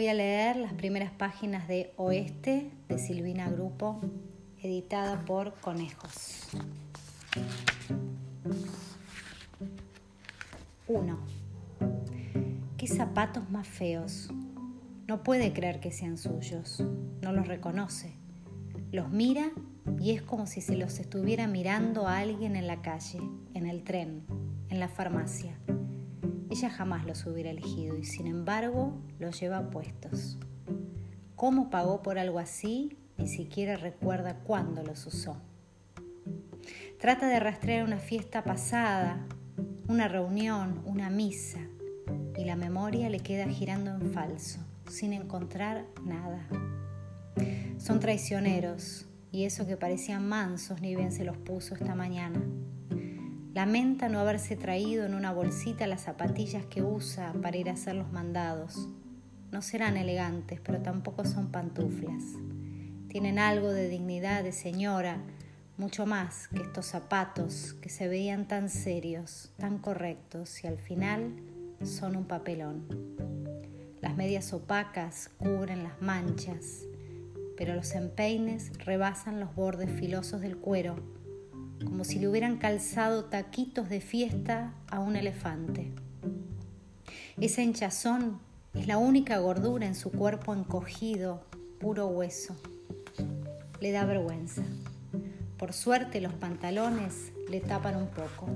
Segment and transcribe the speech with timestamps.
[0.00, 4.00] Voy a leer las primeras páginas de Oeste de Silvina Grupo,
[4.62, 6.48] editada por Conejos.
[10.88, 11.18] 1.
[12.78, 14.30] ¿Qué zapatos más feos?
[15.06, 16.82] No puede creer que sean suyos,
[17.20, 18.14] no los reconoce.
[18.92, 19.50] Los mira
[20.00, 23.20] y es como si se los estuviera mirando a alguien en la calle,
[23.52, 24.24] en el tren,
[24.70, 25.58] en la farmacia.
[26.50, 30.36] Ella jamás los hubiera elegido y sin embargo los lleva puestos.
[31.36, 32.98] ¿Cómo pagó por algo así?
[33.16, 35.40] Ni siquiera recuerda cuándo los usó.
[36.98, 39.24] Trata de rastrear una fiesta pasada,
[39.88, 41.60] una reunión, una misa,
[42.36, 46.46] y la memoria le queda girando en falso, sin encontrar nada.
[47.78, 52.42] Son traicioneros, y eso que parecían mansos ni bien se los puso esta mañana.
[53.52, 57.96] Lamenta no haberse traído en una bolsita las zapatillas que usa para ir a hacer
[57.96, 58.88] los mandados.
[59.50, 62.22] No serán elegantes, pero tampoco son pantuflas.
[63.08, 65.18] Tienen algo de dignidad de señora,
[65.78, 71.34] mucho más que estos zapatos que se veían tan serios, tan correctos y al final
[71.82, 72.86] son un papelón.
[74.00, 76.84] Las medias opacas cubren las manchas,
[77.56, 80.94] pero los empeines rebasan los bordes filosos del cuero,
[81.84, 85.92] como si le hubieran calzado taquitos de fiesta a un elefante.
[87.40, 88.40] Esa hinchazón
[88.74, 91.42] es la única gordura en su cuerpo encogido,
[91.78, 92.54] puro hueso.
[93.80, 94.62] Le da vergüenza.
[95.56, 98.48] Por suerte los pantalones le tapan un poco.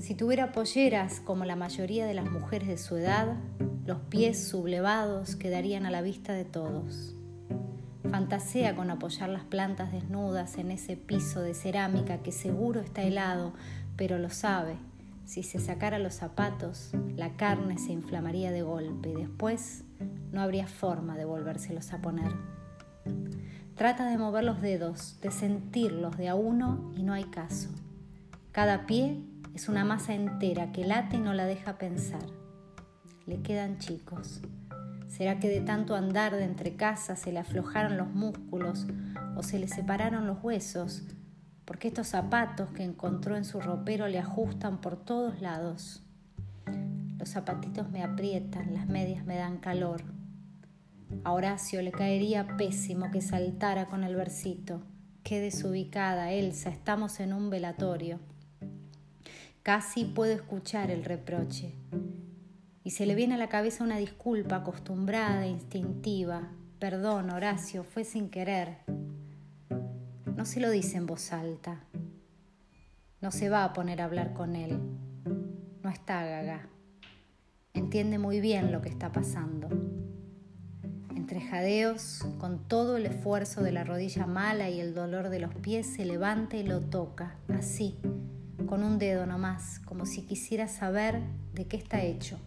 [0.00, 3.36] Si tuviera polleras como la mayoría de las mujeres de su edad,
[3.86, 7.14] los pies sublevados quedarían a la vista de todos.
[8.14, 13.54] Fantasea con apoyar las plantas desnudas en ese piso de cerámica que seguro está helado,
[13.96, 14.76] pero lo sabe.
[15.24, 19.82] Si se sacara los zapatos, la carne se inflamaría de golpe y después
[20.30, 22.30] no habría forma de volvérselos a poner.
[23.74, 27.70] Trata de mover los dedos, de sentirlos de a uno y no hay caso.
[28.52, 29.24] Cada pie
[29.56, 32.22] es una masa entera que late y no la deja pensar.
[33.26, 34.40] Le quedan chicos.
[35.16, 38.88] ¿Será que de tanto andar de entre casas se le aflojaron los músculos
[39.36, 41.04] o se le separaron los huesos?
[41.64, 46.02] Porque estos zapatos que encontró en su ropero le ajustan por todos lados.
[47.16, 50.02] Los zapatitos me aprietan, las medias me dan calor.
[51.22, 54.82] A Horacio le caería pésimo que saltara con el versito.
[55.22, 58.18] Qué desubicada, Elsa, estamos en un velatorio.
[59.62, 61.72] Casi puedo escuchar el reproche
[62.84, 66.50] y se le viene a la cabeza una disculpa acostumbrada, instintiva.
[66.78, 68.76] Perdón, Horacio, fue sin querer.
[70.36, 71.80] No se lo dice en voz alta.
[73.22, 74.78] No se va a poner a hablar con él.
[75.82, 76.68] No está gaga.
[77.72, 79.68] Entiende muy bien lo que está pasando.
[81.16, 85.54] Entre jadeos, con todo el esfuerzo de la rodilla mala y el dolor de los
[85.54, 87.96] pies, se levanta y lo toca, así,
[88.66, 91.22] con un dedo nomás, como si quisiera saber
[91.54, 92.38] de qué está hecho.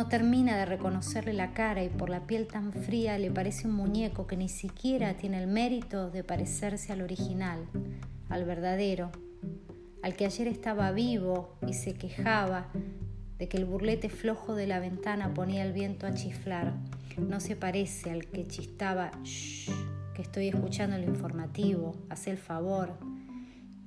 [0.00, 3.74] No termina de reconocerle la cara y por la piel tan fría le parece un
[3.74, 7.66] muñeco que ni siquiera tiene el mérito de parecerse al original,
[8.30, 9.10] al verdadero,
[10.02, 12.68] al que ayer estaba vivo y se quejaba
[13.36, 16.72] de que el burlete flojo de la ventana ponía el viento a chiflar.
[17.18, 19.70] No se parece al que chistaba, Shh,
[20.14, 22.96] que estoy escuchando el informativo, hace el favor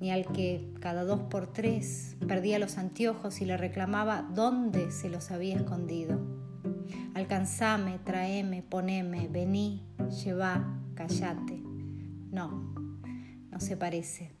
[0.04, 5.08] ni al que cada dos por tres perdía los anteojos y le reclamaba dónde se
[5.08, 6.20] los había escondido.
[7.14, 9.82] Alcanzame, traeme, poneme, vení,
[10.22, 11.58] llevá, callate.
[12.30, 12.74] No,
[13.50, 14.32] no se parece.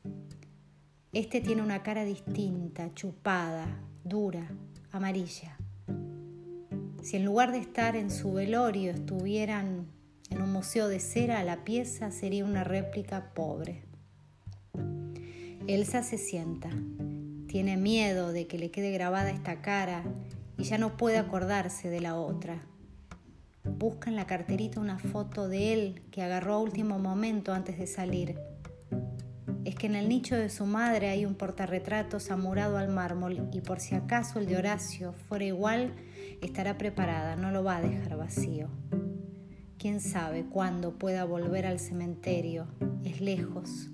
[1.14, 3.66] Este tiene una cara distinta, chupada,
[4.04, 4.46] dura,
[4.92, 5.56] amarilla.
[7.00, 9.86] Si en lugar de estar en su velorio estuvieran
[10.28, 13.93] en un museo de cera, la pieza sería una réplica pobre.
[15.66, 16.68] Elsa se sienta.
[17.46, 20.04] Tiene miedo de que le quede grabada esta cara
[20.58, 22.66] y ya no puede acordarse de la otra.
[23.64, 27.86] Busca en la carterita una foto de él que agarró a último momento antes de
[27.86, 28.38] salir.
[29.64, 33.62] Es que en el nicho de su madre hay un portarretratos amurado al mármol y
[33.62, 35.94] por si acaso el de Horacio fuera igual,
[36.42, 38.68] estará preparada, no lo va a dejar vacío.
[39.78, 42.66] Quién sabe cuándo pueda volver al cementerio,
[43.02, 43.88] es lejos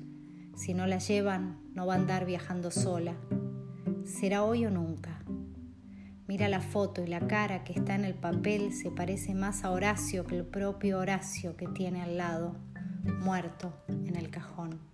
[0.55, 3.14] si no la llevan, no va a andar viajando sola.
[4.05, 5.23] Será hoy o nunca.
[6.26, 9.70] Mira la foto y la cara que está en el papel se parece más a
[9.70, 12.56] Horacio que el propio Horacio que tiene al lado,
[13.20, 14.89] muerto en el cajón.